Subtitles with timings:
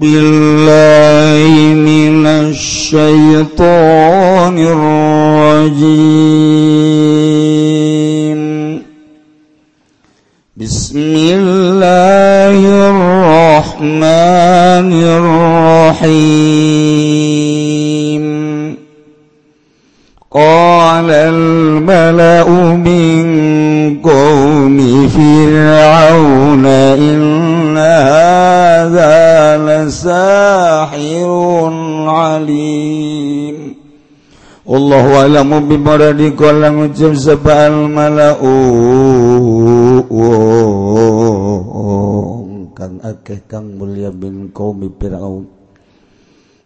[0.00, 3.93] بالله من الشيطان
[35.15, 38.55] wa'lamu bi maradika lan ngucap sabal mala'u.
[42.75, 45.47] Kang akeh kang mulia bin qaumi fir'aun.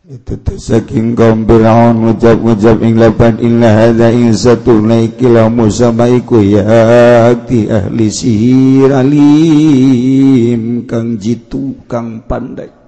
[0.09, 7.69] Itu saking kaum fir'aun ngucap-ngucap ing lapan inna hadza insatu naikila musa baiku ya ti
[7.69, 10.89] ahli sihir alim.
[10.89, 12.78] Kang jitu kang pandai.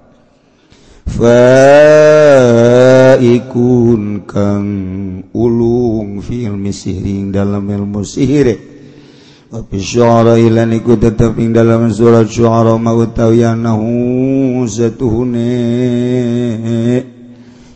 [3.18, 4.68] faikun kang
[5.32, 8.56] ulung fil misiring dalam ilmu sihir.
[9.52, 15.52] Wa fi syu'ara ilan iku tetap ing dalam surat syu'ara ma utawi anahu satuhune.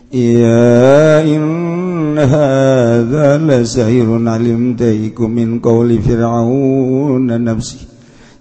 [0.07, 7.96] Ya in hadza la sayrun alim taikum min qawli fir'aun nafsihi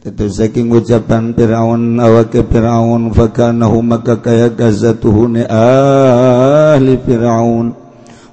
[0.06, 7.74] itu saking ucapan Firaun awa Firaun fakanahu maka kaya gazatuhune ahli Firaun.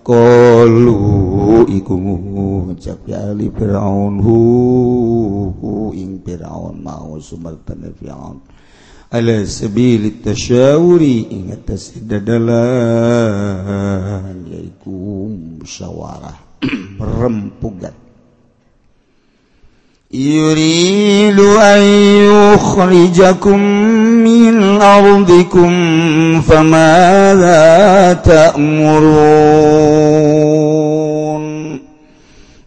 [0.04, 4.38] Qalu iku ngucap ya ahli Firaun hu,
[5.58, 8.38] hu ing Firaun mau sumertane Firaun.
[9.10, 12.54] Ala sabili tasyawuri ing atas dadalan
[14.46, 15.26] yaiku
[15.58, 16.38] musyawarah
[17.18, 18.03] rempugan
[20.14, 21.82] يريد أن
[22.54, 23.60] يخرجكم
[24.24, 25.72] من أرضكم
[26.42, 27.62] فماذا
[28.26, 29.64] تأمرون؟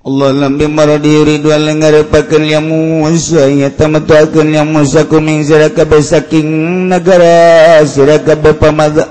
[0.07, 5.99] Allah lambi maradi yuridu al ngarepakeun ya Musa ya tamatuakeun ya Musa kuming sira kabeh
[5.99, 6.47] saking
[6.87, 9.03] nagara sira kabeh pamadha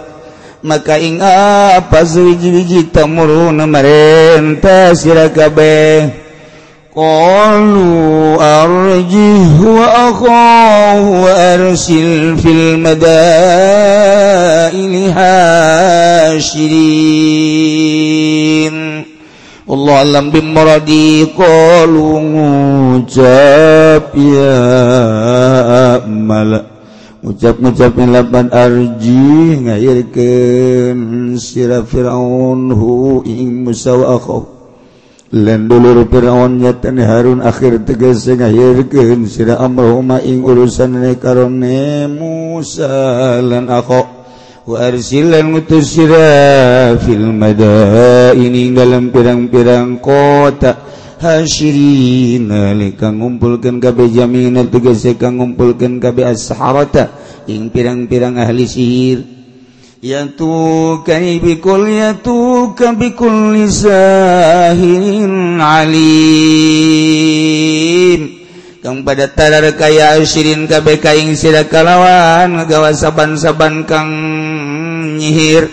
[0.63, 6.24] maka ing apa suwiji-wiji tamurun marenta sira kabeh
[6.96, 13.12] قالوا أرجه وأخاه وأرسل في المدائن
[16.36, 17.00] هاشرين
[19.70, 24.58] Allah alam bimradi qalu ngucap ya
[26.10, 26.66] mala
[27.22, 34.53] ngucap-ngucap lapan arji ngairkeun sira fir'aun hu ing musa wa akhahu
[35.35, 43.43] lendulur Firaunnya Ten Harun akhir tegas tegese ngahirkeun sida amrahuma ing urusane karone Musa.
[43.43, 44.07] Lan akho
[44.63, 50.87] wa arsilan ngutus sira fil madaini dalam pirang-pirang kota.
[51.15, 57.11] Hasyirin lika ngumpulkan kabeh jaminan tegese kang ngumpulkan kabeh asharata
[57.51, 59.34] ing pirang-pirang ahli sihir.
[60.05, 61.09] يأتوك
[61.41, 66.05] bikul يأتوك بكل lisahin alim.
[68.85, 74.13] Kang pada tadar kaya asirin kabeh kaing sira kalawan ngagawa saban-saban kang
[75.17, 75.65] nyihir.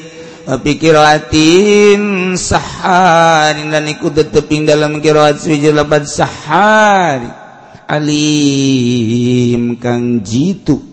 [0.42, 7.28] Pikiratin sahari dan ikut teteping dalam kiraat suji lapan sahari
[7.84, 10.91] alim kang jitu.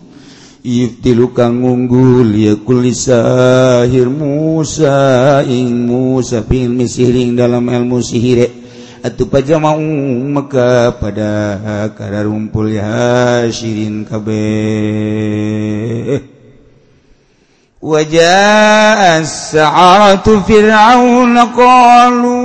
[0.60, 8.60] Ibtilu kang ngunggul ya kulisahir Musa ing Musa fil misiring dalam ilmu sihir.
[9.00, 9.80] Paja mau
[10.28, 11.56] maka pada
[11.96, 14.60] kara rumpul ya syirin kabeh
[17.80, 22.39] wajah as-sa'atu fir'aun qalu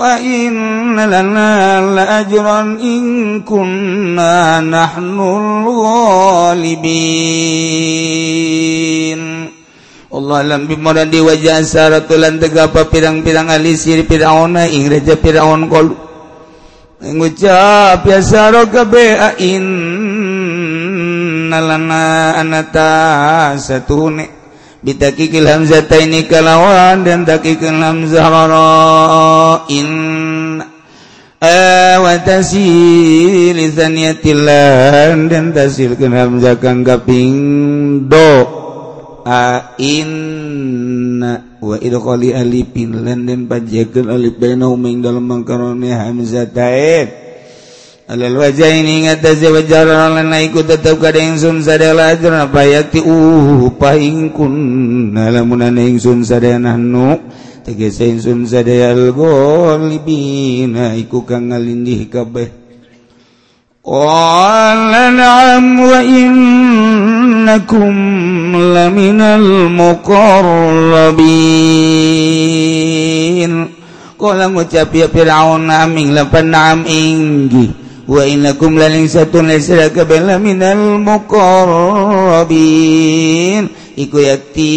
[0.00, 1.52] وإن لنا
[1.96, 3.02] لأجرا إن
[3.42, 6.82] كنا نحن الغالبين
[10.12, 15.88] Allah lam bimara di wajah saratulan tegapa pirang-pirang alisir Fir'auna ing raja Fir'aun kol
[17.00, 19.64] ngucap ya saro kabe ain
[21.48, 24.35] nalana anata satune
[24.85, 29.91] bitakikil hamzataini kalawan dan takikil hamzah ra'in
[31.41, 38.57] eh, wa tasil lisaniyatillah dan tasil hamzah kang kaping do.
[39.27, 41.19] A in
[41.59, 47.26] wa idqali alifin lan dan pajakeun alif bainahum ing dalem mangkarone hamzatain
[48.07, 49.03] wajaini
[49.51, 57.19] wajaran naiku tetap kadang sun sadela jerna payakti uh paing kun lamunan ingsun sadena nu
[57.67, 62.47] tegese ingsun sadeal golibina iku kang ngalindih kabeh.
[63.83, 67.91] Qala na'am wa innakum
[68.71, 71.11] laminal muqarrabin.
[74.15, 77.86] Qala ngucap ya Fir'aun aming lapan na'am inggih.
[78.07, 83.67] وإنكم للإنساتون لسرا كبلا minal muqarrabin.
[83.97, 84.69] Iku yakti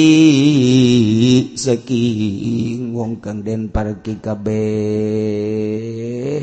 [1.52, 4.48] saking wong kang den parki kabeh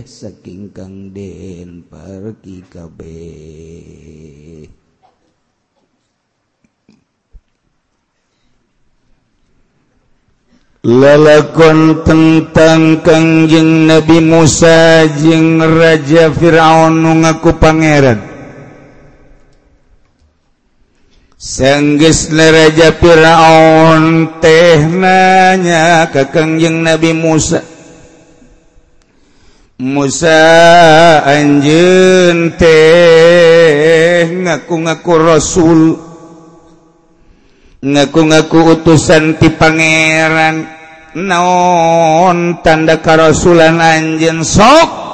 [0.06, 4.77] saking kang den parki kabeh.
[10.88, 18.24] lelekon tentang Kangjeng Nabi Musa jeung Raja Firaun nu ngaku pangeran.
[21.36, 27.60] Sanggeus Raja Firaun teh nanya ke Kangjeng Nabi Musa.
[29.78, 30.42] Musa
[31.22, 35.82] anjeun teh ngaku-ngaku rasul.
[37.84, 40.77] Ngaku-ngaku utusan ti pangeran.
[41.18, 45.10] naon tanda karosulan anjen sok?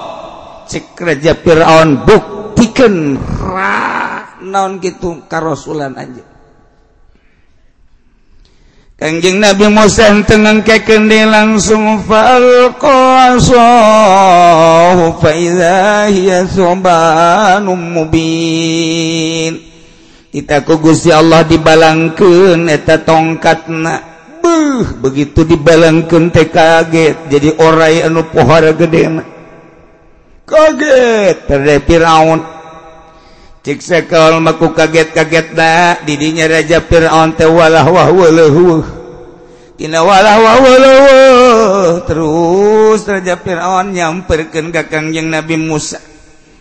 [0.67, 6.33] Cek raja Fir'aun buktikan ra naon gitu karosulan anjen
[9.03, 12.79] Kanjeng Nabi Musa tengeng kekendi langsung falqasahu
[15.19, 19.59] fa idza hiya thubanum mubin.
[20.31, 24.12] Kita ku Gusti Allah dibalangkeun eta tongkatna.
[24.43, 27.31] Buh, begitu dibalangkan teh kaget.
[27.31, 29.07] Jadi orai anu pohara gede
[30.43, 32.43] kaget terde Firaun.
[33.63, 36.03] Cik sekal maku kaget kaget dah.
[36.03, 38.83] Didinya Raja Firaun teh walah wah walahu
[39.79, 46.12] tina walah wah walahu terus Raja Firaun nyamperkeun ka kangjeng Nabi Musa.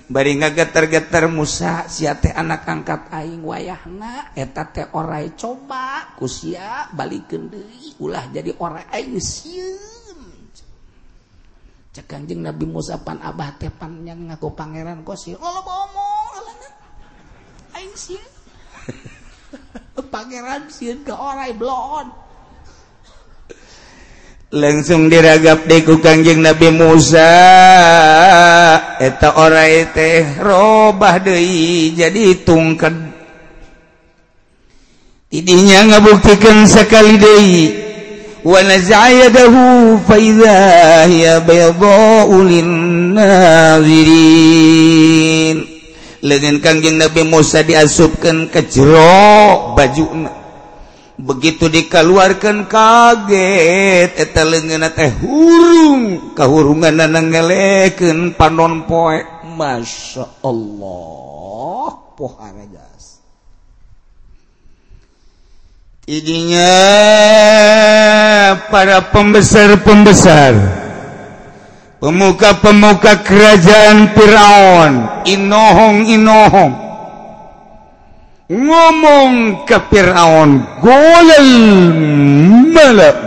[0.09, 7.53] bari ngageter-geter Musa sia teh anak angkat aing wayahna eta teh orai coba kusia balikeun
[7.53, 10.49] deui ulah jadi orai aing sieun
[11.93, 16.11] cek kanjeng Nabi Musa pan abah teh pan yang ngaku pangeran kosi lola bomo
[17.77, 18.33] aing sieun
[20.13, 22.32] pangeran sieun ke orai blon.
[24.53, 27.33] langsung diragap deku Kanjeng Nabi Musa.
[29.01, 29.65] Eta ora
[29.97, 33.13] teh robah deui jadi tungked
[35.33, 37.73] tidinya ngabuktikan sekali deui
[38.45, 40.61] wa naza'adahu fa idza
[41.09, 42.37] hiya baydha'u
[46.21, 50.42] lin Kanjeng Nabi Musa diasupkan ke jero bajuna
[51.23, 54.19] begitu dikeluarkan kaget.
[54.19, 56.35] Eta leungeunna teh hurung.
[56.35, 59.23] Kahurunganna ngeleken panon poe.
[59.55, 62.13] Masya Allah.
[62.19, 63.23] Pohara gas.
[66.03, 66.75] Idinya
[68.69, 70.83] para pembesar-pembesar.
[72.03, 74.95] Pemuka-pemuka kerajaan Firaun.
[75.23, 76.92] Inohong inohong.
[78.51, 81.51] ngomong ke Firaun golel
[82.73, 83.19] malak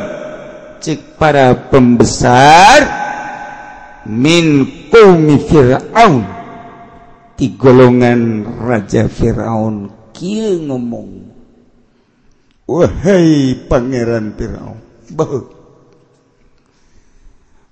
[0.83, 2.79] cik para pembesar
[4.09, 6.23] min qaumi Firaun.
[7.35, 11.35] Di golongan raja Firaun kia ngomong.
[12.63, 14.79] Wahai pangeran Firaun
[15.11, 15.43] bahwa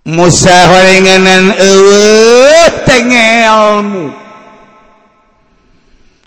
[0.04, 4.23] Musa horenganan eueuh tengelmu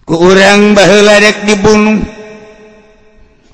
[0.06, 1.98] kurang baladek dibunuh.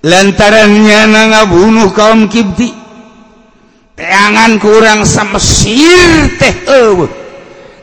[0.03, 2.75] Lantarannya na ngabunuh kaum kibti
[3.95, 7.07] teangan kurang samesir teh uh.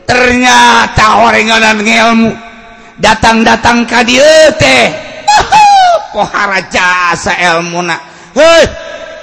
[0.04, 2.30] ternyata oranganan ngelmu.
[3.00, 4.92] Datang-datang ka dia teh.
[6.12, 7.96] Pohara jasa ilmu na
[8.36, 8.68] hey,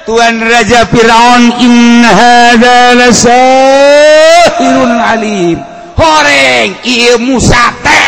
[0.07, 5.61] Tuhan Raja Firaun inna hadza lasahirun alim.
[5.93, 8.06] Horeng ieu Musa teh.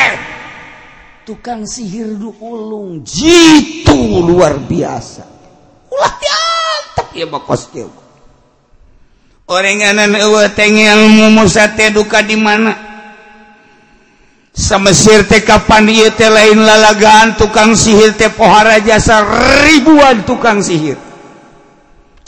[1.30, 3.06] tukang sihir du ulung.
[3.06, 5.22] Jitu luar biasa.
[5.94, 7.94] Ulah diantep ya bakos teu
[9.50, 12.74] orenganan eueuh teh ilmu Musa teh duka di mana?
[14.54, 19.26] Samesir teh kapan ieu teh lain lalagaan tukang sihir teh pohara jasa
[19.66, 20.98] ribuan tukang sihir.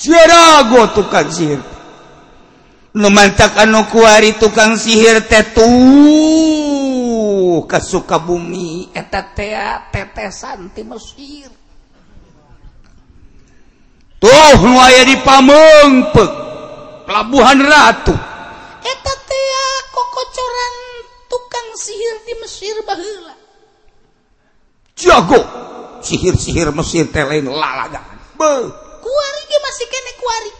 [0.01, 1.62] Jerago tukang sihir.
[2.98, 6.81] Lumantak anu kuari tukang sihir teh tuh.
[7.51, 11.51] jauh ke Sukabumi eta tetesan ti Mesir.
[14.22, 16.31] Tuh nu aya di Pameungpeuk
[17.03, 18.15] pelabuhan Ratu.
[18.79, 20.75] Eta teh kokocoran
[21.27, 23.36] tukang sihir di Mesir baheula.
[24.96, 25.41] Jago!
[26.01, 28.00] Sihir-sihir Mesir teh lain lalaga.
[28.38, 28.70] Beuh!
[29.01, 30.51] Kuari ge masih kene kuari.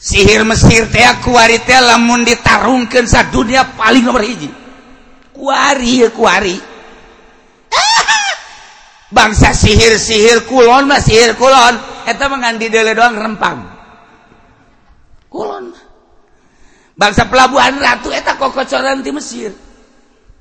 [0.00, 4.61] Sihir Mesir teh kuari teh lamun ditarungkeun sa dunia paling nomor hiji.
[5.32, 6.56] kuari kuari.
[9.16, 11.74] Bangsa sihir-sihir kulon mah sihir kulon.
[12.08, 13.58] Eta mah ngan dele doang rempang.
[15.32, 15.92] Kulon
[17.02, 19.50] bangsa pelabuhan ratu eta kokocoran di Mesir.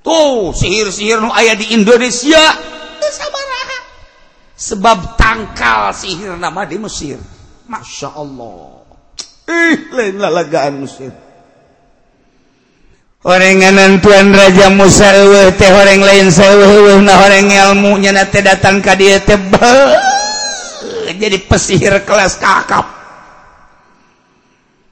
[0.01, 2.41] Tuh sihir-sihir nu aya di Indonesia.
[3.01, 3.79] Teu sabaraha.
[4.57, 7.17] Sebab tangkal sihir nama di Mesir.
[7.69, 8.81] Masya Allah.
[9.50, 11.13] Ih lain lalagaan Mesir.
[13.21, 15.13] orenganan Tuan Raja Musa
[15.57, 16.27] teh orang lain
[17.05, 20.11] nah orang ilmunya datang ka dia tebal
[21.21, 22.85] jadi pesihir kelas kakap.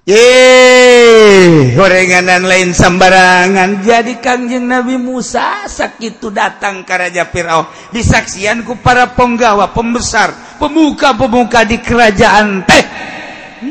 [0.09, 3.85] Ye horenganan lain sembarangan.
[3.85, 7.93] Jadi kangjeng Nabi Musa sakit datang ke Raja Fir'aun.
[7.93, 12.85] Disaksianku para penggawa pembesar pemuka-pemuka di kerajaan teh.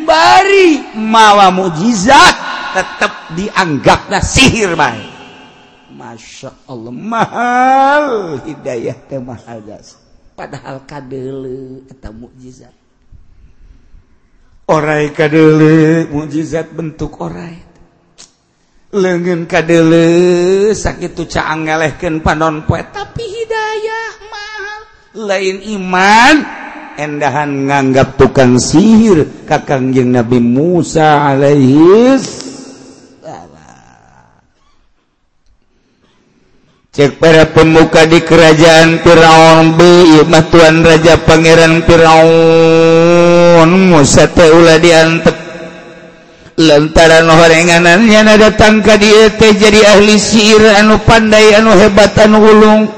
[0.06, 2.47] Bari mawa mukjizat.
[2.78, 5.18] tetap dianggaplah sihir baik
[5.98, 8.06] Masya Allah mahal.
[8.46, 9.98] Hidayah teh mahal gas
[10.38, 12.70] padahal kadele atau mukjizat.
[14.70, 17.66] Orai kadele mukjizat bentuk orai.
[18.94, 20.06] Lengan kadele
[20.70, 24.80] sakit caang ngelehkeun panon poe tapi hidayah mahal.
[25.18, 26.36] Lain iman
[26.94, 32.37] endahan nganggap tukang sihir kakang Nabi Musa alaihis
[36.98, 40.18] cek para pemuka di kerajaan Firaun bi
[40.50, 43.70] tuan raja pangeran Firaun.
[43.70, 45.36] Musa teh ulah diantep
[46.58, 52.42] lantaran horenganannya na datang ka dia teh jadi ahli sihir anu pandai anu hebat anu
[52.42, 52.90] ulung.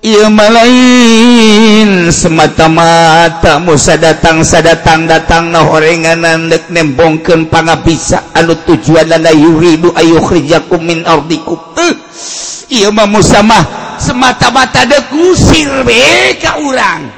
[0.00, 9.12] lain semata-mata Musa datang datangsa datang datang nah horenganan nandek nembongken pan bisa anu tujuan
[9.36, 17.12] yuridu ayuku min ordiku eh, mah Musa mah semata-mata dekusir be ka urang.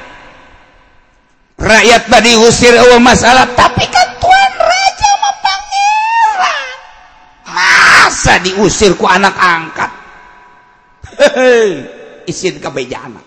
[1.63, 3.47] Rakyat tadi usir awal masalah.
[3.55, 6.67] Tapi kan tuan raja mah pangeran.
[7.47, 9.91] Masa diusir ku anak angkat?
[11.21, 13.19] Hehehe isin kebejaan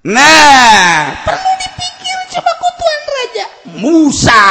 [0.00, 3.46] nah perlu dipikir coba ku tuan raja.
[3.76, 4.44] Musa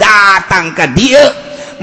[0.00, 1.24] datang ke dia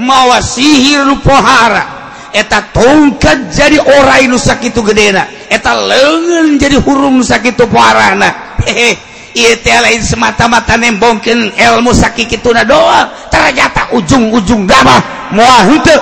[0.02, 2.02] mawa sihir pohara
[2.32, 5.28] eta tongkat jadi orai nusak itu gedena.
[5.52, 8.58] Eta lengan jadi hurung nusak itu poharana.
[8.64, 8.96] Hehe
[9.36, 15.21] ieu teh lain semata-mata nembongkin ilmu sakit itu na doang ternyata ujung-ujung damah.
[15.32, 16.00] muahukum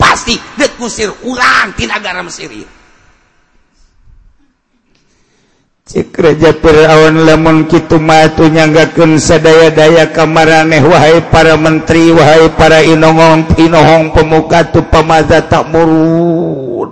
[0.00, 0.40] pasti
[0.80, 2.50] musir ulang negara Mesir
[5.86, 6.50] Cireja
[7.14, 14.82] lemon Kitu matu nyanggaken sadaya-daya kamaraneh wahai para menteri wahai para inongong inohong pemuka tuh
[14.90, 16.90] pemaza tak murud.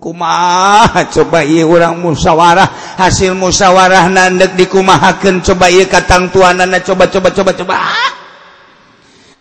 [0.00, 7.28] Kumaha coba ieu urang musyawarah hasil musyawarah nandek dikumahaken coba ieu katang tuanana coba coba
[7.28, 7.76] coba coba.
[7.76, 8.23] ah.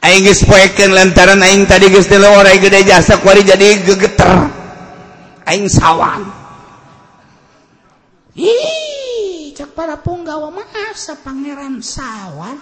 [0.04, 4.52] Aingis poeken lantaran aing tadi geus orang gede jasa kuari jadi gegeter.
[5.48, 6.28] Aing sawan.
[8.36, 12.60] Ih, cak para punggawa mah asa pangeran sawan.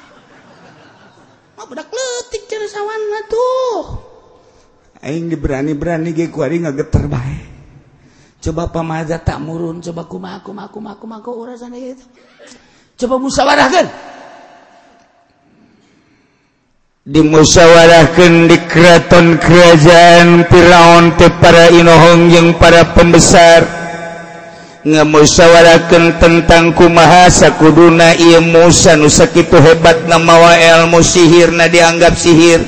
[1.58, 3.82] Mah budak leutik cara sawan tuh.
[5.02, 7.42] Aing diberani-berani ge kuari ngageter bae.
[8.38, 12.06] Coba pamaja tak murun, coba kumaha kumaha kumaha kumaha urasan sana.
[13.02, 13.88] Coba musyawarahkeun.
[17.02, 23.66] dimusyawarahkan di keraton kerajaan Firaun ke para Inohong yang para pembesar.
[24.82, 32.66] Ngamusyawarahkan tentang kumaha sakuduna ilmu sanusak itu hebat namawa ilmu sihir na dianggap sihir.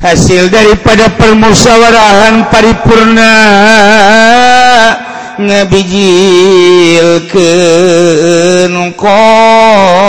[0.00, 3.32] Hasil daripada permusyawarahan paripurna
[5.38, 7.32] ngabijilkeun
[8.96, 10.02] qalu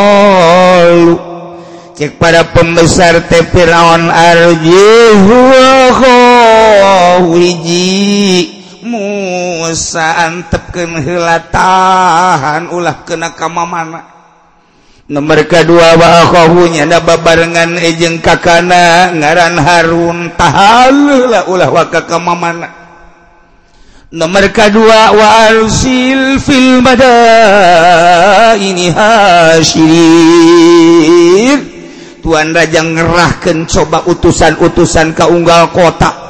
[2.03, 4.11] cek pada pembesar teh Firaun
[7.31, 14.03] wiji Musa antepkeun heula tahan ulah kena ka mana.
[15.07, 19.15] Nomor kedua wa akhahu nya babarengan ejeng kakana.
[19.15, 20.91] Ngaran Harun tahal.
[21.47, 22.67] Ulah wa ka mana.
[24.11, 31.72] Nomor kedua wa arsil fil madaini hasyirin
[32.23, 36.23] Tuhan Raja ngerahkan coba utusan-utusan ke unggal kota.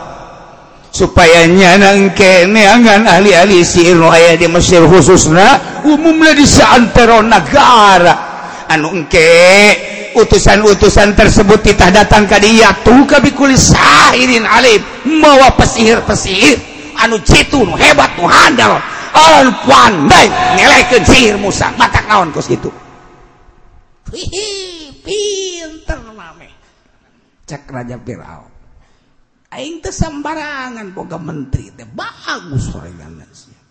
[0.89, 8.33] Supaya nyanang keneangan ahli-ahli sihir nu aya di Mesir khususna umumnya di seantero negara.
[8.69, 14.81] Anu engke utusan-utusan tersebut kita datang ke dia tuh kabi sahirin alim.
[15.21, 16.57] Mawa pesihir-pesihir
[16.97, 18.81] anu citu nu hebat nu handal.
[19.13, 20.25] Anu pandai
[20.57, 21.69] ngelaikan sihir Musa.
[21.77, 22.69] Mata naon kos itu.
[24.13, 24.82] Hihi.
[25.03, 26.57] pinter namanya
[27.43, 28.51] cek Raja Fir'aun.
[29.53, 31.85] Aing teh sembarangan boga menteri teh.
[31.85, 33.63] Bagus sorangan sia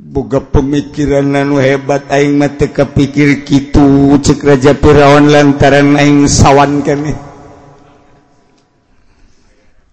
[0.00, 6.80] boga pemikiran anu hebat aing mah teu kepikir kitu cek Raja Fir'aun lantaran aing sawan
[6.80, 7.18] keneh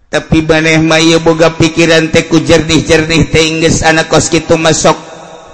[0.08, 4.96] tapi maneh mah ieu boga pikiran teh ku jernih-jernih teh geus anak kos kitu masuk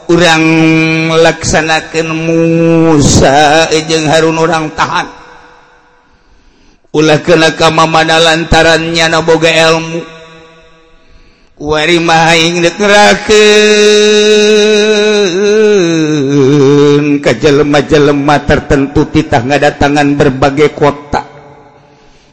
[0.09, 0.45] urang
[1.11, 5.09] melaksanakan Musa eh, ejeng Harun orang tahan.
[6.95, 10.03] Ulah kena kama mana lantarannya naboga ilmu.
[11.55, 13.35] Wari maing dekerakeun
[17.23, 21.34] ka jelema-jelema tertentu titah ngadatangan berbagai kota.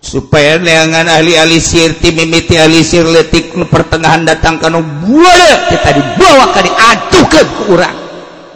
[0.01, 6.59] supaya neangan ahli alisir tim mimiti alisir letik pertengahan datang kanu boleh kita dibawa ke
[6.65, 8.01] diaduhkan ke orang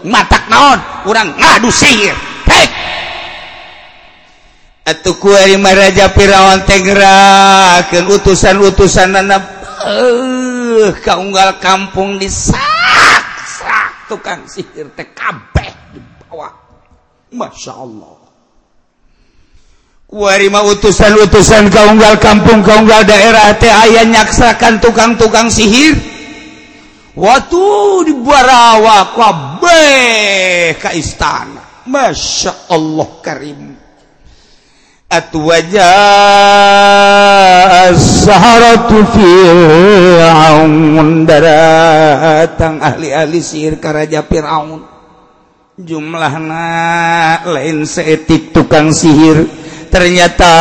[0.05, 0.79] matak naon?
[1.09, 2.13] Orang ngadu sihir.
[2.45, 2.65] Hei!
[4.85, 9.41] Atau ku lima raja pirawan tengrakeun utusan-utusan anak
[9.81, 15.09] eh kaunggal kampung di sak tukang sihir teh
[15.89, 16.53] di bawah
[17.33, 18.24] masya Allah.
[20.09, 25.97] warima utusan-utusan kaunggal kampung kaunggal daerah teh aya nyaksakan tukang-tukang sihir.
[27.15, 27.63] Waktu
[28.11, 29.87] di Barawa kabe
[30.75, 31.87] ke istana.
[31.87, 33.77] Masya Allah karim.
[35.05, 35.95] Atwaja
[37.93, 40.67] saharatu fir'aun
[41.29, 44.81] datang ahli-ahli sihir ke Raja Fir'aun.
[45.79, 46.67] Jumlahna
[47.47, 49.64] lain seetik tukang sihir.
[49.95, 50.51] ternyata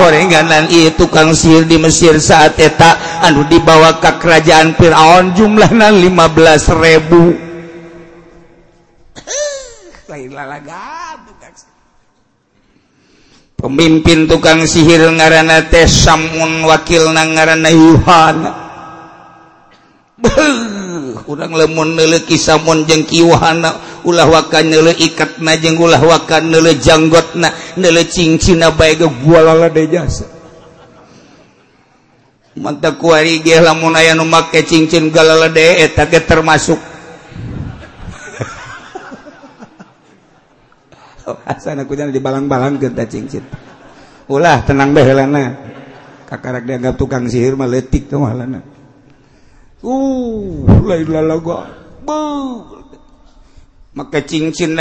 [0.00, 6.72] horenganan itu tukang sihir di Mesir saat eta anu dibawa ke kerajaan Firaun jumlahnya 15
[6.80, 7.36] ribu.
[13.60, 18.52] Pemimpin tukang sihir ngaranate Samun wakil ngaran Yohana
[21.26, 27.34] kurang lemon kisahmon jeng kiwahana ulah wakan nele ikat na jeng ulah wakan nele janggot
[27.34, 30.30] na nele cincin na baik gualala de jasa.
[32.56, 36.78] Mantap kuari ge lamun aya nu make cincin galala de eta ge termasuk.
[41.50, 43.42] Asana ku di balang-balang ge cincin.
[44.30, 45.58] Ulah tenang bae heulana
[46.30, 48.75] kakarak dianggap tukang sihir mah leutik tuh mahalana.
[49.86, 50.66] Uh,
[53.94, 54.74] maka cincin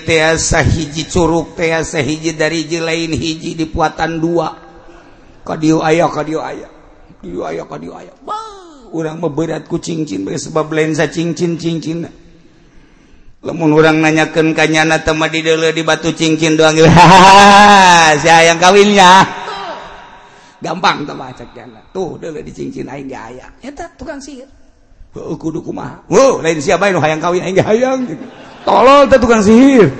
[0.00, 4.48] tiasa hiji Curug teasa hiji dari ji lain hiji di puatan dua
[5.84, 6.08] aya
[7.92, 8.12] aya.
[8.88, 12.08] Orang meberatku cincin sebab lensa cincin cincin.
[13.38, 16.74] Lemun orang nanyakan kanyana tema di dulu di batu cincin doang.
[16.88, 19.37] Ha saya yang kawinnya.
[20.58, 24.50] gampang telah cek jana tuh dulu di cincin aing gak ayah eta tukang sihir.
[25.16, 28.06] Oh, heuh kudu kumaha heuh oh, lain siapa bae hayang kawin aing hayang.
[28.66, 29.86] Tolol teh tukang sihir.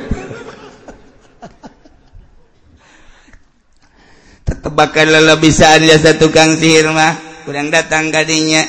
[4.46, 7.14] Tetebakan tetebakanlah bisa jasa tukang sihir mah
[7.46, 8.66] kurang datang kadinya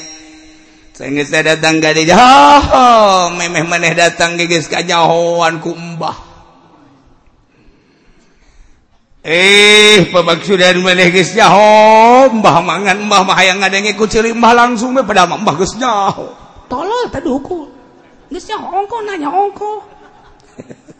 [0.99, 6.28] saya datang kadinya oh, oh memeh maneh datang gigis kajauhan kumbah.
[9.29, 12.33] eh pemaksudan maneh geus nyaho.
[12.41, 16.33] Mbah mangan mbah mah hayang ngadenge ku ciri mbah langsung we padahal mbah geus nyaho.
[16.65, 17.69] Tolol tadi dukul
[18.33, 19.85] geus nyaho ongko nanya ongko.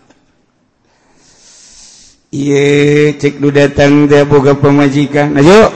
[2.38, 5.74] Ieu cek nu datang teh boga pemajikan ayo.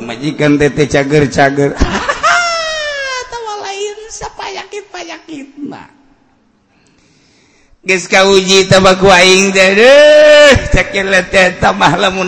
[0.00, 1.76] Majikan teh cager-cager.
[8.28, 8.68] uji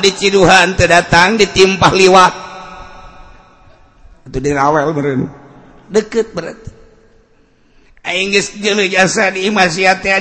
[0.00, 2.34] diciduhan terdatang ditimpah liwat.
[4.32, 4.96] Itu dirawel
[5.92, 6.70] deket berarti.
[8.88, 9.28] Jasa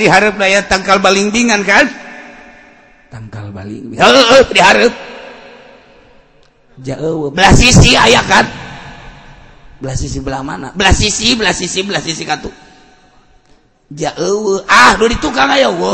[0.04, 1.88] diharap daya tanggal balingbingan kan?
[3.08, 3.96] Tanggal baling.
[4.52, 4.94] Diharap
[6.84, 7.32] jauh.
[7.32, 8.46] Belah sisi aya kan?
[9.80, 10.76] Belah sisi belah mana?
[10.76, 12.28] Belah sisi belah sisi belah sisi
[13.92, 14.64] Ja, ewe.
[14.72, 15.94] ah ditukang ayo wo.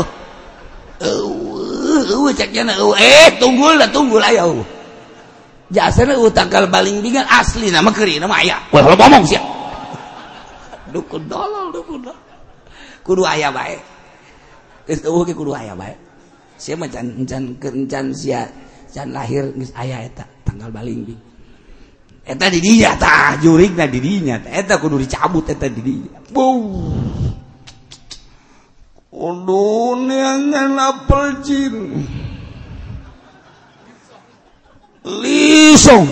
[2.98, 4.62] Eh tunggu lah tunggu lah ayo
[5.68, 9.40] jasana tanggal baling dengan asli nama keri nama ayah wah kalau ngomong sih
[10.88, 12.26] dukun dolol dukun dolol.
[13.04, 13.80] Kudu ayah baik
[14.88, 15.96] geus eueuh ge kudu ayah baik
[16.56, 17.56] sia mah can can
[17.88, 18.48] can sia
[18.88, 21.20] can lahir geus ayah eta tanggal baling ding
[22.24, 26.20] eta di dinya tah jurigna di dinya eta kudu dicabut eta di dinya.
[29.18, 30.38] Udunnya
[30.78, 31.74] apel jin.
[35.02, 36.06] Lisong.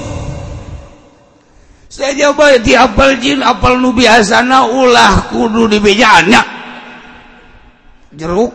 [1.87, 6.43] Saya jawab di apel jin, apel nu biasana ulah kudu di bejana.
[8.11, 8.53] Jeruk.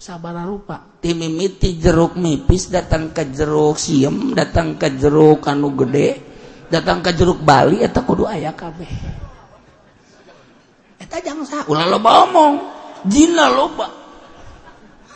[0.00, 0.80] Sabar rupa.
[1.04, 6.16] Timimiti jeruk mipis datang ke jeruk siem, datang ke jeruk anu gede,
[6.72, 8.88] datang ke jeruk Bali atau kudu ayah kabeh.
[10.96, 12.69] Eta jangan sah, ulah lo omong.
[13.08, 13.88] Jina loba.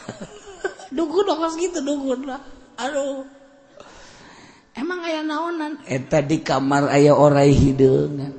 [0.96, 2.40] Dugun ongkos gitu dukun lah.
[2.80, 3.26] Aduh.
[4.74, 5.78] Emang ayah naonan?
[5.86, 8.34] Eta di kamar ayah orai hidengan.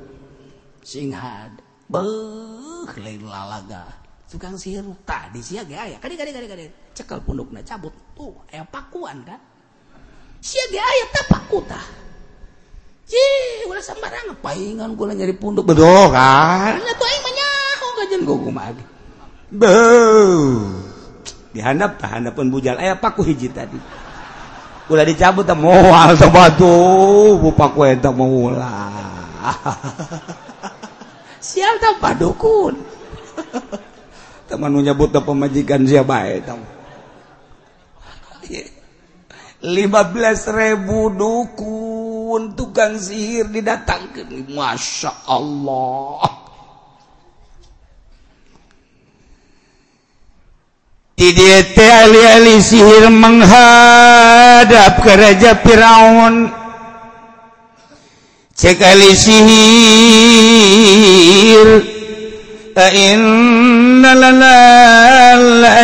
[0.83, 1.63] Singhad.
[1.87, 3.87] Beuh, lain lalaga.
[4.27, 5.95] Tukang sihir tadi sih ge aya.
[5.95, 6.63] Kadi kadi kadi kadi.
[6.91, 7.95] Cekel pundukna cabut.
[8.17, 9.39] Tuh, aya pakuan kan.
[10.43, 11.87] Sia ge aya tapaku tah.
[13.05, 13.21] Ji,
[13.69, 16.81] ulah sembarangan paingan kula nyari punduk bedoh kan.
[16.81, 18.94] Nya tuh aing mah nyaho gajen gugum age.
[21.53, 22.79] dihandap handap pun bujal.
[22.79, 23.77] Aya paku hiji tadi.
[24.85, 26.69] Udah dicabut teh moal teh batu
[27.41, 28.93] bu paku eta meula
[31.45, 32.75] sial teh padukun.
[34.45, 36.53] Teman menyebut nyebut pemajikan siapa itu
[39.65, 46.44] lima belas ribu dukun tukang sihir didatangkan Masya Allah.
[51.15, 56.51] ali sihir menghadap ke Raja Firaun.
[58.51, 59.55] cekali sihir.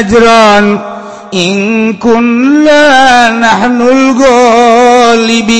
[0.03, 0.65] ajron
[2.67, 3.71] lana
[4.19, 5.55] golibin.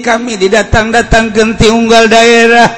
[0.00, 2.72] Kami didatang-datang genti unggal daerah.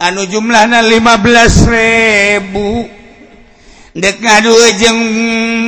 [0.00, 3.03] Anu jumlahnya 15.
[3.94, 4.98] dek ngajeng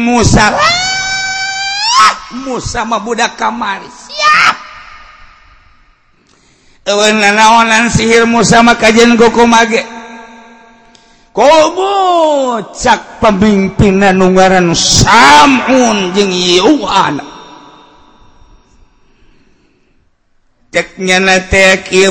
[0.02, 0.50] Musa.
[0.50, 3.86] Ah, Musama budak kamari.
[3.86, 4.56] Siap.
[6.86, 9.82] Naonan sihir Musama kajian goko mage
[11.34, 17.20] kobo cak pemimpinan nunggaran Samun jeung Yuan
[20.72, 21.40] ceknya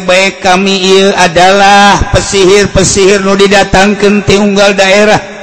[0.02, 5.35] baik kami adalah pesihir-pesihir nu didatangkan ti unggal daerah.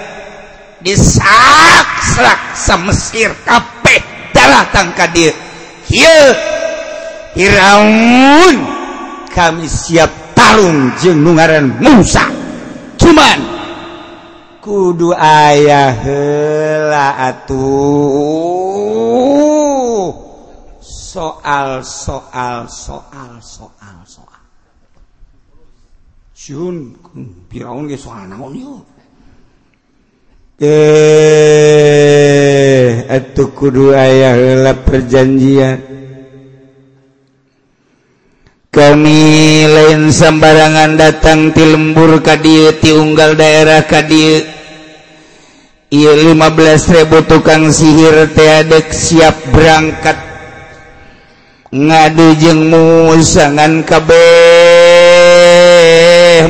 [0.82, 2.38] disakrak
[2.86, 4.02] Mesir kapeh
[4.34, 5.32] datang ka dia.
[7.32, 8.56] Firaun
[9.32, 12.28] kami siap tarung jeung nu ngaran Musa.
[13.00, 13.40] Cuman
[14.60, 17.62] kudu aya heula atuh.
[20.82, 24.40] Soal soal soal soal soal.
[26.32, 26.96] Sun
[27.52, 28.91] Firaun ge soal naon yeuh
[30.62, 30.70] eh
[33.10, 35.90] atuh kudu aya heula perjanjian.
[38.72, 44.40] Kami lain sembarangan datang ti lembur ka dieu ti unggal daerah ka dieu.
[45.92, 50.16] Ieu 15.000 tukang sihir teh adek siap berangkat.
[51.68, 54.16] Ngadu jeung musangan kabeh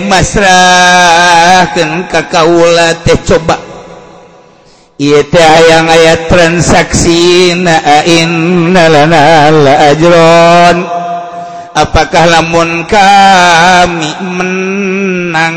[0.06, 3.71] masrahkeun ka kaula teh coba.
[5.00, 7.56] ayaang ayat transaksi
[8.72, 9.14] naron
[11.72, 15.56] Apakah lamun kami menang?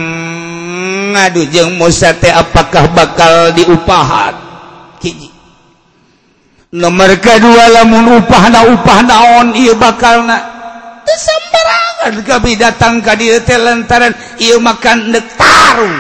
[1.12, 4.32] Ngadu jeung Musa teh apakah bakal diupahan?
[5.04, 5.36] Hiji
[6.76, 10.40] nomor kedua lamun upah na upah naon ieu bakal na
[11.08, 16.00] teu sembarangan kami datang ka dieu teh lantaran ieu makan nek tarung.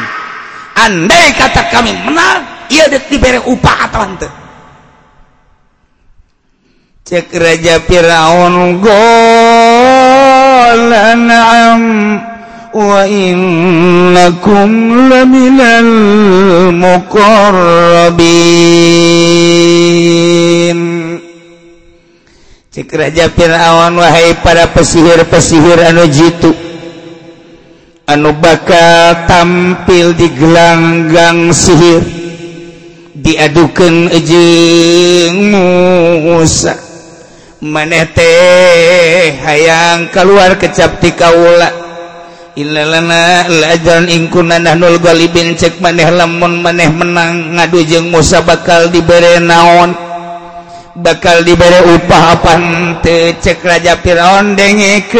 [0.75, 4.03] Andai kata kami menang iya upah atau
[7.05, 10.09] cek raja Firaun golan
[12.73, 14.69] wa innakum
[15.05, 15.93] laminal
[16.73, 18.19] muqarrabin.
[22.73, 26.57] Cek raja Firaun wahai para pesihir-pesihir anu jitu
[28.09, 32.24] anu bakal tampil di gelanggang sihir.
[33.15, 36.75] diadukan ejeng Musa.
[37.63, 41.71] Maneh teh hayang keluar kecap ti kaula.
[42.55, 49.39] Ilalana lajaran ingkunan nahnul galibin cek maneh lamun maneh menang ngadu jeung Musa bakal dibere
[49.43, 49.91] naon?
[50.95, 52.55] Bakal dibere upah apa
[53.03, 53.35] teu?
[53.35, 55.11] Cek raja Firaun dengekeun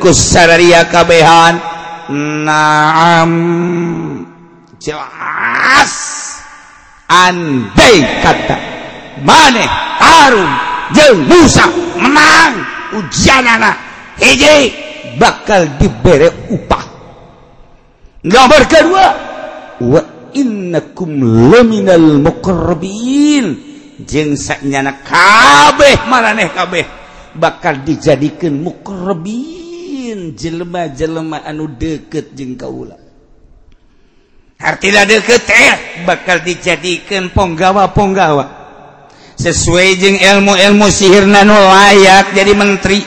[0.00, 1.60] ku sararia kabehan.
[2.44, 4.13] Naam.
[4.84, 5.92] jelas.
[7.08, 8.56] Andai kata
[9.24, 9.68] maneh
[10.00, 10.50] Harun
[10.92, 11.68] jeung Musa
[12.00, 12.54] menang
[12.96, 13.76] ujian anak
[14.20, 14.72] hiji
[15.16, 16.84] bakal diberi upah.
[18.24, 19.06] Nomor kedua
[19.84, 21.12] wa innakum
[21.52, 23.72] laminal muqarrabin.
[24.04, 26.84] Jeung saknyana kabeh maraneh kabeh
[27.36, 30.32] bakal dijadikan muqarrabin.
[30.34, 33.03] Jelema-jelema anu deket jeung kaula
[34.60, 35.74] Artinya deket eh
[36.06, 38.64] bakal dijadikan ponggawa-ponggawa
[39.34, 43.02] sesuai jeung ilmu-ilmu sihir nu layak jadi menteri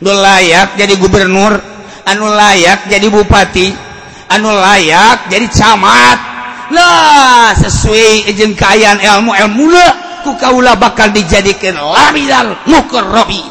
[0.00, 1.58] nu layak jadi gubernur
[2.06, 3.68] anu layak jadi bupati
[4.30, 6.18] anu layak jadi camat.
[6.70, 9.66] Lah sesuai jeung kaayaan ilmu ilmu
[10.22, 13.42] ku kaula bakal dijadikan labidal mukarrabi.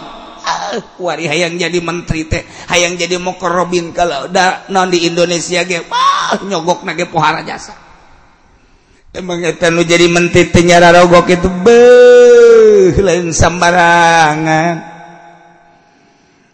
[0.49, 5.85] Ah, wari hayang jadi menteri teh hayang jadi mukarrabin kalau udah non di Indonesia ge
[6.45, 7.73] nyogok nage pohara jasa.
[9.09, 11.81] Emang eta jadi mentit nyara rogok itu be
[13.01, 14.77] lain sembarangan.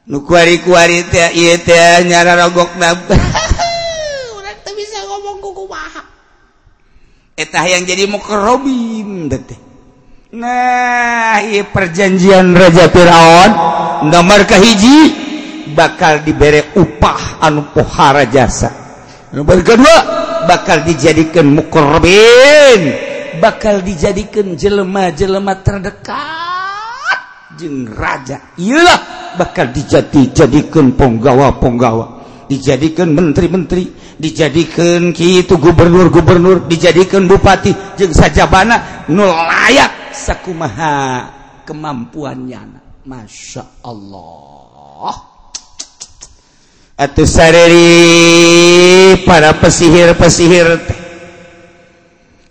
[0.07, 0.63] Nu kuari
[1.11, 2.95] teh ieu teh nyara rogok na
[4.39, 6.07] urang teu bisa ngomong ku kumaha.
[7.35, 9.59] Eta yang jadi mau mukarrabin teh
[10.35, 13.51] nah ieu perjanjian raja Firaun
[14.11, 15.15] nomor kahiji
[15.75, 18.84] bakal diberi upah anu pohara jasa.
[19.35, 19.97] nomor kedua
[20.47, 22.81] bakal dijadikan mukorbin
[23.37, 27.19] bakal dijadikan jelema-jelema terdekat
[27.59, 28.55] jeng raja.
[28.59, 28.99] Iyalah
[29.39, 39.25] bakal dijadi jadikan penggawa penggawa dijadikan menteri-menteri dijadikan gitu gubernur-gubernur dijadikan bupati jeng sajabana nu
[39.27, 41.27] layak sakumaha
[41.67, 42.83] kemampuannya.
[43.05, 45.34] Masya Allah.
[46.95, 47.91] atau sareri
[49.27, 50.79] para pesihir-pesihir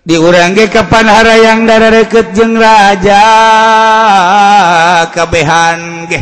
[0.05, 3.25] diurang ge kapanhara yang darah deket jeng raja
[5.09, 6.21] kabehan ge.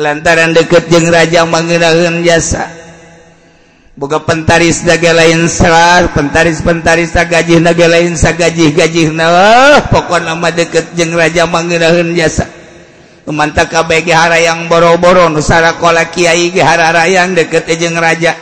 [0.00, 2.72] Lantaran deket jeng raja mengenakan jasa.
[3.98, 10.22] Boga pentaris daga lain serat pentaris pentaris gaji naga lain sagaji gaji nah oh, pokok
[10.22, 12.57] nama deket jeng raja mengenakan jasa.
[13.28, 18.34] mantap KBGhara yang boro-boro Nusara kola Kyai Gehararayan deket ejeng raja.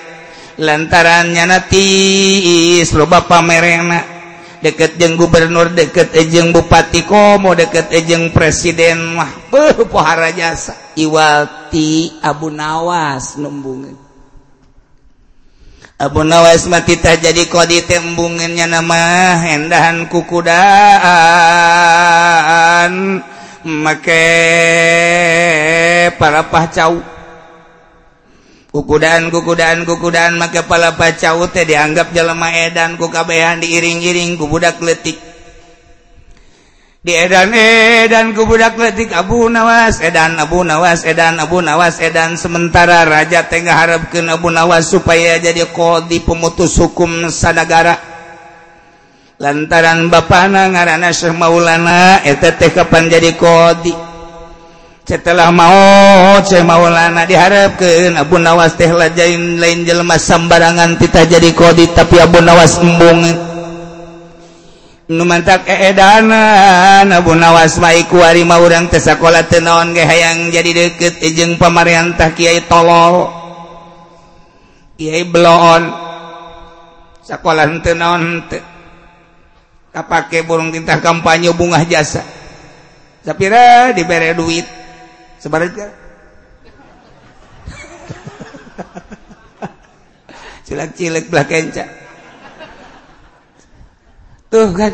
[0.56, 4.00] Lantarannya natis loba pamerena
[4.64, 9.52] deket jeng gubernur deket ejeng Bupati Komo deket ejeng presiden mah.
[9.52, 10.72] Beuh pohara jasa.
[10.96, 14.06] Iwati Abu Nawas nembungin
[15.96, 20.96] Abu Nawas mah matita jadi kodi tembunginnya nama hendahan kukudaan
[23.66, 24.22] make
[26.14, 27.02] para pacau
[28.70, 34.78] kukudan kukudan kukudan make pala pacau teh dianggap jelema edan ku kabehan diiring-iring ku budak
[34.78, 35.18] letik
[37.02, 42.34] di edan edan ku budak letik Abu Nawas edan Abu Nawas edan Abu Nawas edan.
[42.34, 48.15] Sementara raja teh ngaharepkeun Abu Nawas supaya jadi kodi pemutus hukum sanagara
[49.36, 53.92] lantaran bapana ngaran Syekh Maulana eta teh kapan jadi kodi.
[55.06, 61.92] Setelah mau Syekh Maulana diharapkan Abu Nawas teh lajain lain jelema sambarangan tita jadi kodi
[61.92, 63.22] tapi Abu Nawas embung.
[65.06, 70.02] Nu mantak eedanan Abu Nawas mai ku ari mah urang teh sakola teu naon ge
[70.02, 73.30] hayang jadi deukeut eh jeung pamarentah Kiai tolol.
[74.98, 75.82] Kiai bloon
[77.22, 78.58] sakola teu naon teu
[79.96, 82.20] kapake burung tintah kampanye bunga jasa.
[83.24, 84.68] Sapira dibere duit.
[85.40, 85.88] Sebaliknya.
[90.68, 91.88] Cilek-cilek belah kenca.
[94.52, 94.92] Tuh kan?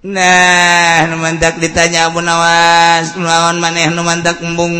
[0.00, 4.72] Nah numantak ditanya Abu Nawas lawan maneh numantak embung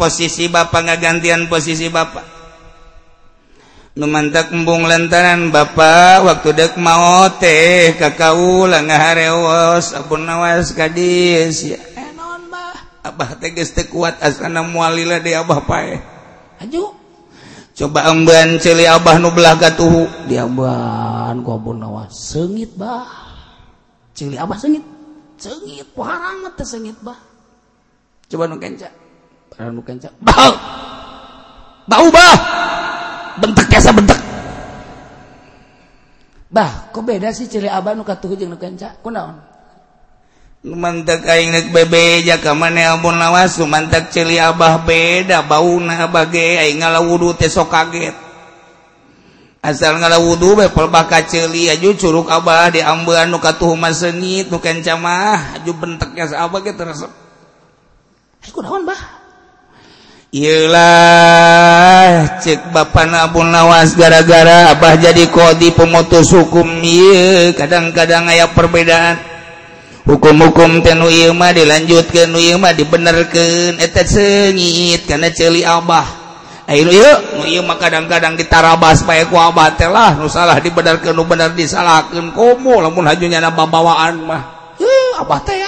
[0.00, 2.39] posisi bapak nggak gantian posisi bapak
[3.98, 11.80] numantak embung lantaran Bapak waktu dek mau teh kakau lah ngahareos apun nawas kadis ya.
[11.98, 15.98] Eh non bah abah teh geus teu kuat asana mualila di abah pae
[16.62, 16.94] aju.
[17.74, 20.28] Coba emban celi abah nu belah gatuhu.
[20.28, 22.12] Di amban ku apun nawas.
[22.12, 23.08] Seungit bah.
[24.12, 24.84] Ceuli abah seungit.
[25.40, 27.16] Seungit poharang teh seungit bah.
[28.28, 28.92] Coba nu kenca.
[29.48, 30.12] Para nu kenca.
[30.20, 30.52] Bau.
[31.88, 32.59] Bau bah.
[33.38, 34.18] bentuk kesa bentuk
[36.50, 38.98] bah kok beda sih ciri abah nu katuh jeung nu kenca?
[38.98, 39.38] Kunaon?
[40.66, 46.82] Mantak aing nek bebe ka maneh ampun lawas mantak ciri abah beda bauna bage aing
[46.82, 48.16] ngalawudu teh sok kaget.
[49.60, 54.48] Asal ngala wudhu bae pelbaka celi aju curug abah di ambeun nu katuh mah sengit
[54.48, 57.12] nu kenca mah aju benteknya abah ge teresep
[58.56, 59.19] kunaon bah?
[60.30, 66.70] Iyalah cek Bapak nabun Nawas gara-gara Abah jadi kodi pemutus hukum.
[66.78, 69.18] Iya kadang-kadang aya perbedaan.
[70.06, 72.30] Hukum-hukum tenu Imah dilanjutkan
[72.62, 76.06] mah dibenerkan etet sengit karena celi Abah.
[76.70, 76.86] Ayu
[77.50, 83.66] Imah kadang-kadang ditarabas payaku Abah telah nusalah dibenerkan nu bener disalahkan komo lamun hajunya nama
[83.66, 84.78] bawaan mah.
[84.78, 85.58] Yuh, Abah teh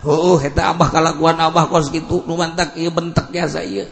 [0.00, 3.84] Oh, eta abah kalakuan abah kos gitu nu mantak ieu bentek jasa ieu.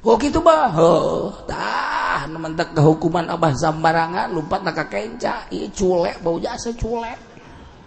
[0.00, 0.72] Oh gitu bah.
[0.80, 6.72] Oh, tah nu mantak ke hukuman abah sambarangan lompat nak kenca, ieu culek bau jasa
[6.72, 7.20] culek.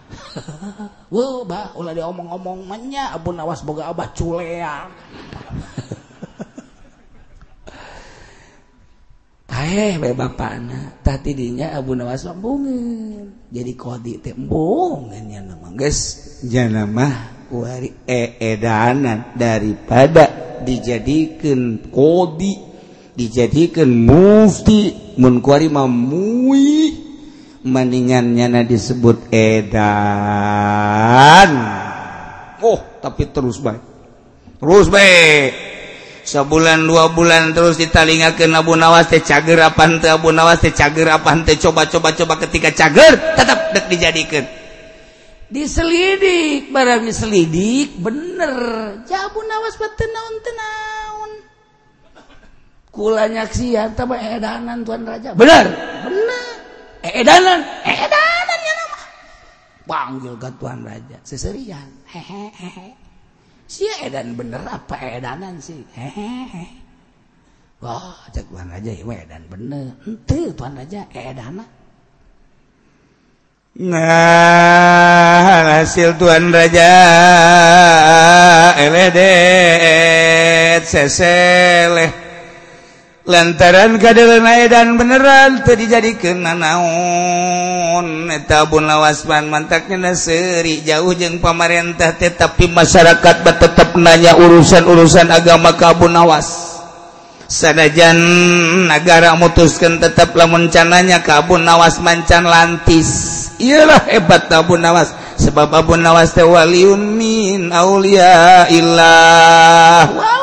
[1.14, 4.86] Weuh bah ulah diomong-omong manya abun awas boga abah culea.
[9.68, 10.96] soleh we bapakna.
[11.04, 16.00] Tah tidinya Abu Nawas bungeun jadi kodi teh bungeun nya mah geus.
[16.48, 20.32] Jana mah wari e edanan daripada
[20.64, 22.56] dijadikan kodi
[23.16, 24.96] dijadikan mufti.
[25.18, 26.94] Mun kuari mamui
[27.66, 29.82] mendingannya na disebut edan
[32.64, 33.84] oh tapi terus baik.
[34.58, 35.67] Terus baik.
[36.28, 40.76] sebulan dua bulan terus ditalinga ke Nabu Nawas teh cager apa teh Abu Nawas teh
[40.76, 44.44] cager apa teh coba-coba coba ketika cager tetap dek dijadikan
[45.48, 48.54] diselidik barang diselidik bener.
[49.08, 51.32] Ja Abu Nawas betul naon tenaun
[52.92, 55.32] kula nyaksian tambah edanan Tuan Raja.
[55.32, 55.72] Bener.
[56.04, 56.48] Bener.
[57.08, 57.64] Edanan.
[57.88, 59.00] Edanan ya nama.
[59.88, 61.18] Panggil ke Tuan Raja.
[61.24, 61.88] Seserian.
[62.12, 63.07] Hehehe
[63.68, 66.66] si edan bener apa edanan sih hehehe.
[67.84, 69.94] Wah cek tuan raja ya edan bener.
[70.08, 71.66] Ente tuan raja edana
[73.78, 76.94] nah hasil tuan raja.
[78.78, 79.20] LED
[80.82, 82.27] seseleh.
[83.28, 88.08] lantaran kaderna dan beneran terjadikan nanaon
[88.48, 96.68] tabun lawasman mantaknya seri jauh jeng pamarentah tetapi masyarakat tetap nanya urusan-urusan agama kabun nawas
[97.52, 98.16] sanajan
[98.88, 103.36] negara mutuskan tetap lamun cananya kabun nawas mancan lantis.
[103.58, 110.37] Ialah hebat tabun nawas sebab Abu nawas tewaliun min aulia illah.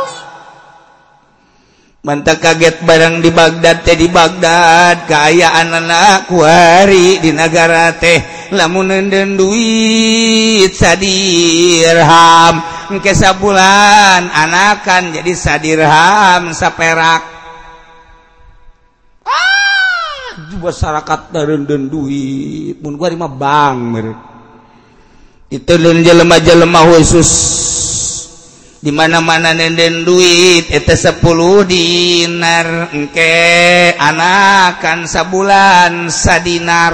[2.05, 5.09] manta kaget barang di Baghdad teh di Baghdad.
[5.09, 8.49] Keayaan anak kuari di negara teh.
[8.53, 12.61] Lamun nenden duit sadirham.
[12.93, 17.25] Engke sabulan anakan jadi sadirham saperak.
[19.25, 20.55] Ah!
[20.61, 22.77] Masyarakat nenden duit.
[22.79, 24.35] Pun gua mah bang merek
[25.55, 27.31] itu jelema-jelema khusus
[28.85, 31.25] dimana-mana nenden duit itu 10
[31.65, 32.93] dinar.
[32.93, 33.33] Engke
[33.97, 36.93] anakan sabulan sadinar.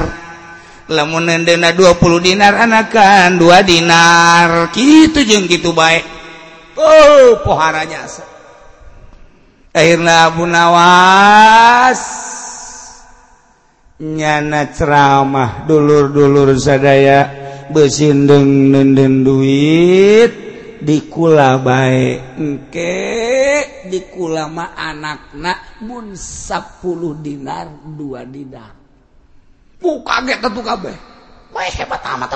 [0.87, 4.71] Lamun nendena 20 dinar anakan 2 dinar.
[4.71, 6.21] Gitu jeng gitu baik
[6.81, 8.25] oh pohara jasa
[9.77, 12.01] akhirnya Abu Nawas
[14.01, 17.29] nyana ceramah dulur-dulur sadaya
[17.71, 20.10] besindeng nenden duit.
[20.81, 22.97] dikula baik engke
[23.89, 27.67] dikulama anakakmun 10 dinar
[27.97, 28.73] dua dinar.
[29.81, 30.97] Pu kaget tuh kabeh.
[31.51, 32.33] Hebat amat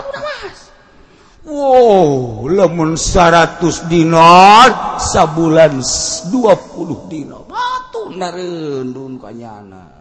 [1.45, 3.61] Wow lemun 100
[3.93, 7.45] dinar sabulan 20 dinar.
[7.45, 9.94] Batu narendun kanyana.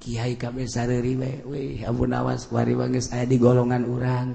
[0.00, 0.64] Kyai KB
[1.84, 2.48] Abunawas
[3.04, 4.32] saya di golongan urang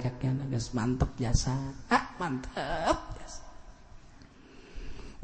[0.77, 1.57] mantap jasa.
[1.89, 3.17] Ah, mantap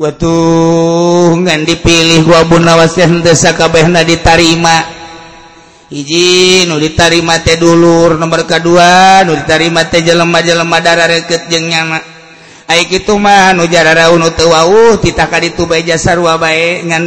[0.01, 4.81] Watuh ngan dipilih Abu Abunawas yang desa kabehna ditarima.
[5.93, 8.17] Iji nu ditarima teh dulur.
[8.17, 12.10] Nomor kedua nu ditarima teh jelema-jelema darah reket jeung nyana
[12.79, 14.21] itu mah nujaraun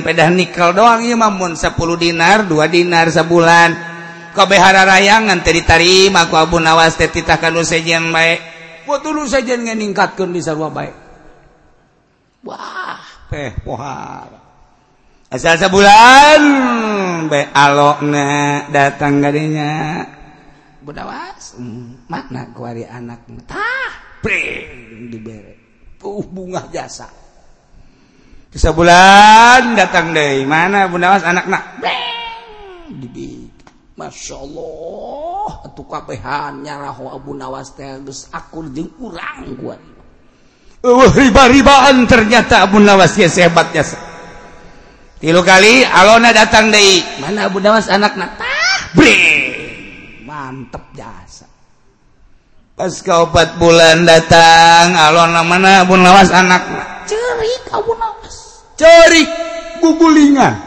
[0.04, 3.70] pedah nikel doang maupun 10 dinar 2 dinar sebulan
[4.34, 8.42] kobehara rayangan ditarima ku Abu Nawas titah kalau sejen baik
[8.84, 10.94] ku dulu sejen ningkatkan di sarwa baik
[12.44, 13.00] wah
[13.30, 14.28] teh pohar
[15.30, 16.42] asal sebulan
[17.30, 20.02] baik alokna datang gadinya
[20.84, 24.03] budawas hmm, makna kuari anak tah.
[26.05, 27.09] uh, bunga jasa.
[28.49, 30.47] Bisa bulan datang deh.
[30.47, 31.64] Mana Bunda Mas anak nak
[32.87, 33.51] dibik
[33.99, 35.49] Masya Allah.
[35.75, 38.95] Tuh kapehan nyarah Abu Nawas teh geus akur jeung
[39.59, 39.77] gua.
[40.85, 43.72] Uh, riba-ribaan ternyata Abu Nawas ya sehebat.
[45.18, 47.01] Tilu kali Alona datang deh.
[47.18, 48.37] Mana Abu Nawas anak nak?
[48.95, 49.16] bre
[50.22, 51.53] Mantep jasa.
[52.75, 56.66] pas kau empat bulan datang alon mana Abun Lawas anak
[57.07, 58.66] cerik Abun Lawas.
[58.75, 59.31] Cerik
[59.79, 60.59] gugulingan.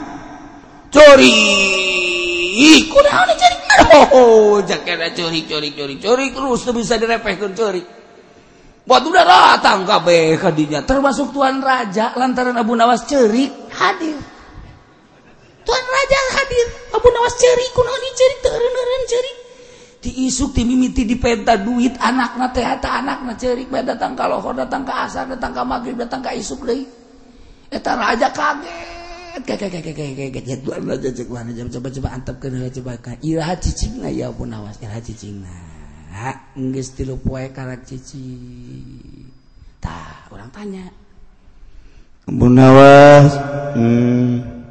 [0.87, 7.51] Cerik kunaon cerik oh, oh, oh jaketnya cerik cerik cerik cerik terus tuh bisa direpehkan
[7.51, 7.83] cerik
[8.87, 14.15] buat udah datang kabeh kadinya termasuk Tuan Raja lantaran Abu Nawas cerik hadir.
[15.67, 16.67] Tuan Raja hadir.
[16.95, 19.46] Abu Nawas cerik kunaon cerik teren teren cerik
[20.07, 24.55] diisuk ti di dipenta duit anak na tehta anak na cerik bae datang ka lohor
[24.55, 26.87] datang ka asar datang ka maghrib datang ka isuk deui
[27.67, 32.91] eta raja kaget kaget kaget kaget kaget duan raja cek coba coba antepkeun heula coba
[33.03, 35.51] ka iraha cicingna ya pun awas iraha cicingna
[36.95, 38.23] tilu poe karak cici
[39.83, 40.85] tak orang tanya
[42.27, 43.31] Bunawas
[43.77, 44.66] hmm.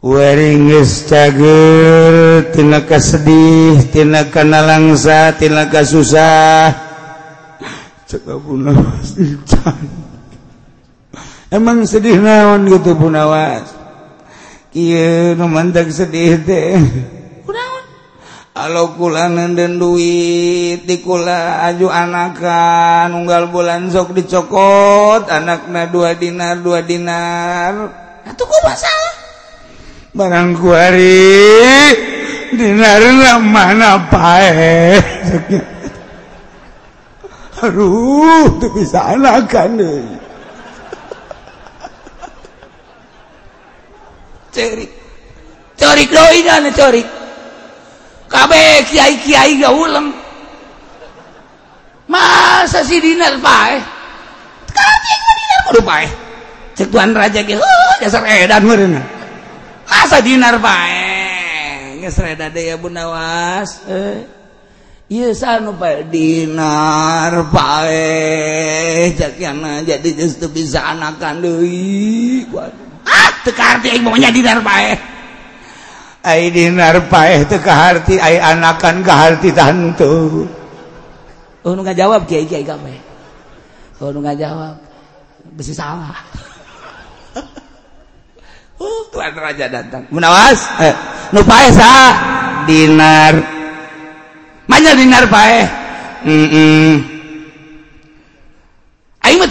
[0.00, 6.72] weringtagertina sedihtina kana langsatina susah
[11.52, 13.76] emang sedih naon gitu Bunawas
[15.36, 16.80] mantap sedih deh
[18.50, 26.84] kalau kulangan dan duit dikula aju anakan unggal bulan sok dicokot anaknya dua dinar dua
[26.84, 27.72] dinar.
[28.28, 29.09] Itu kok masalah
[30.14, 31.22] barangkuari
[33.40, 34.98] mana pae
[37.60, 39.76] Aduh bisa anak kan
[44.48, 44.90] cerik
[45.76, 47.04] cerik doi kan cerik.
[48.30, 50.08] Kabe kiai kiai gak ulang
[52.10, 53.78] masa si dinar pae
[54.72, 56.06] kajing dinar kudu pae
[56.74, 57.62] cek tuan raja gitu
[58.02, 59.19] dasar edan merena
[59.90, 62.90] asa dinar bae geus reda deui was.
[62.94, 63.70] Nawas
[65.10, 69.10] ieu sanu bae dinar bae eh.
[69.18, 72.46] jakiana eh, jadi justru bisa anakan deui.
[73.02, 74.94] Ah teu kaharti aing maunya dinar bae
[76.22, 80.46] ai dinar bae teu kaharti ay anakan kaharti tantu.
[81.66, 82.96] Oh nu ngajawab kiai kiai kabeh.
[83.98, 84.78] Oh nu ngajawab.
[85.58, 86.29] Besi salah.
[88.80, 90.08] Uh tuan raja datang.
[90.08, 90.94] Munawas eh,
[91.36, 91.92] nu paeh sa?
[92.64, 93.36] Dinar.
[94.64, 95.64] Mana dinar paeh?
[96.24, 97.10] Mm -mm.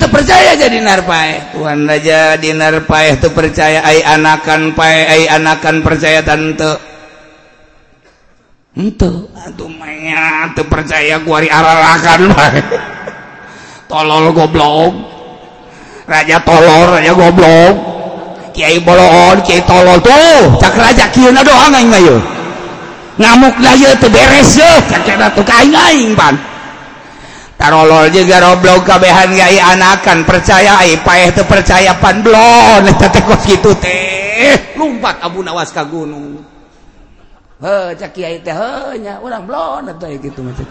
[0.10, 6.22] percaya jadi narpae Tuhan Raja di narpae itu percaya ai anakan pae ai anakan percaya
[6.26, 6.76] tante.
[8.78, 9.10] Ente.
[9.48, 12.62] Aduh maya tuh percaya kuari aralakan pae
[13.90, 14.94] tolol goblok.
[16.10, 17.99] Raja tolol raja goblok
[18.60, 22.20] Kiai bolon Kiai tolol tuh cak raja kieu na doang aing mah yeuh.
[23.16, 24.84] Ngamuk da yeuh teu beres yeuh.
[24.92, 26.36] Cak tuh ka aing aing pan.
[27.56, 32.20] Tarolol juga roblog kabehan gai anakan percaya ai paeh teu percaya pan.
[32.20, 34.76] Blon eta teh kos kitu teh.
[34.76, 36.44] Lumpat Abu Nawas ka gunung.
[37.64, 40.68] Heuh cak kiai teh heuh nya urang blon atuh gitu macam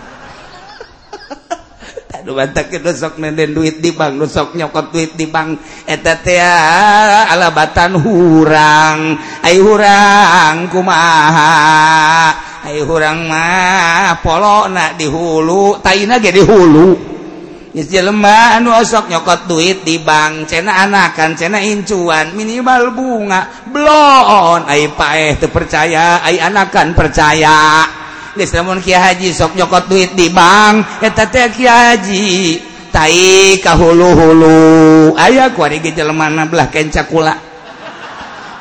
[2.95, 5.85] sok nenden duit di bank dosok nyokot duit di bank.
[5.87, 8.99] Eteta ah, alabatan hurang.
[9.45, 11.51] Ay hurang kumaha?
[12.67, 16.89] Ay hurang mah polo nak di hulu taina ge di hulu.
[17.69, 20.51] Nyisi lemah anu osok nyokot duit di bank.
[20.51, 23.69] Cena anakan cena incuan minimal bunga.
[23.71, 27.98] Blon ay paeh teu percaya ay anakan percaya.
[28.47, 32.29] namun Ki Haji sok nyokot duit di bank eta teh Ki Haji
[32.95, 37.35] tai ka hulu-hulu aya ku ari ge jelema belah kenca kula.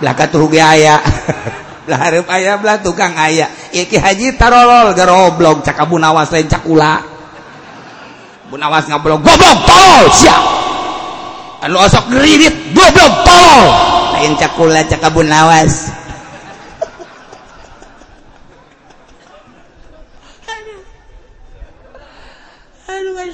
[0.02, 0.98] Belah katuh ge aya.
[1.88, 3.48] Belah hareup aya belah tukang aya.
[3.72, 7.00] Iki Haji tarolol garoblog cak Abu lain cak kula.
[8.50, 10.44] Abu ngablog goblok tolol Siap.
[11.64, 13.66] anu osok ngeririt goblok tolol.
[14.20, 16.07] Lain cak kula cak Abu Nawas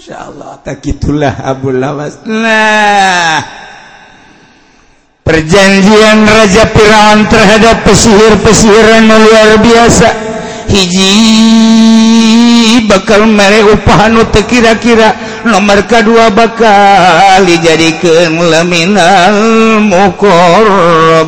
[0.03, 0.59] Masya Allah.
[0.59, 2.27] Tak itulah Abu Lawas.
[2.27, 3.39] Nah.
[5.23, 10.11] Perjanjian Raja Firaun terhadap pesihir-pesihiran luar biasa.
[10.67, 11.15] Hiji
[12.83, 15.15] bakal mere upahan teu kira-kira.
[15.47, 19.39] Nomor kedua bakal dijadikan laminal
[19.87, 21.23] mukorobin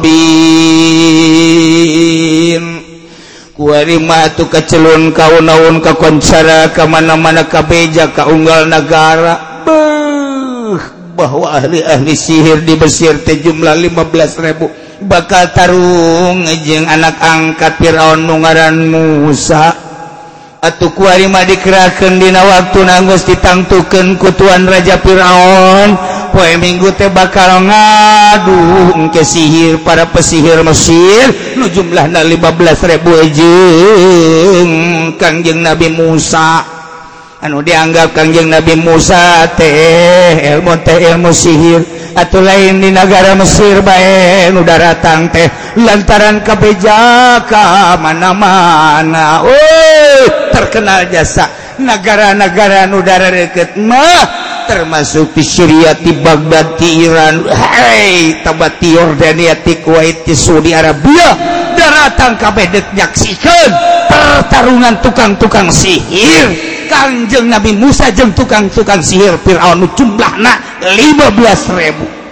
[3.56, 9.64] kurima tuh kecelun kau naun ka koncara kemana-mana kabeja kaunggal negara.
[9.64, 10.78] Beuh,
[11.16, 18.76] bahwa ahli-ahli sihir di Mesir teh jumlah 15.000 bakal tarung jeung anak angkat Firaun nungaran
[18.92, 19.72] Musa.
[20.66, 25.94] Atuh kuarima dikerahkeun dina waktu nanggus ditangtukeun ku Tuan Raja Firaun.
[26.32, 31.30] poe minggu teh bakal ngadu ke sihir para pesihir Mesir.
[31.60, 34.72] Nu jumlahna ribu ejeng
[35.20, 36.64] Kangjeng Nabi Musa.
[37.44, 41.82] Anu dianggap Kangjeng Nabi Musa teh ilmu teh ilmu sihir.
[42.16, 49.44] Atau lain di negara Mesir bae udara daratang teh lantaran kebejaka mana-mana.
[49.44, 50.24] Oh
[50.56, 51.52] terkenal jasa.
[51.76, 54.55] Negara-negara udara deket mah.
[54.66, 57.46] Termasuk di Syria di Baghdad di Iran.
[57.50, 61.38] Hey tabat di Yordania di Kuwait di Saudi Arabia.
[61.78, 63.70] Daratan kabeh nyaksikan
[64.10, 66.76] pertarungan tukang-tukang sihir.
[66.86, 70.54] Kanjeng Nabi Musa jeng tukang-tukang sihir Fir'aun jumlahna
[70.86, 72.26] 15.000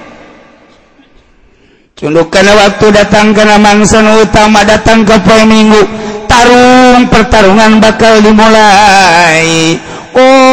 [1.98, 5.82] Cundukan waktu datang ke mangsan utama datang ke poin minggu.
[6.28, 9.78] Tarung pertarungan bakal dimulai.
[10.14, 10.53] Oh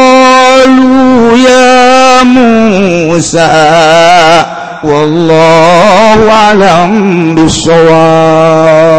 [0.61, 3.50] قالوا يا موسى
[4.84, 8.90] والله أعلم بالصواب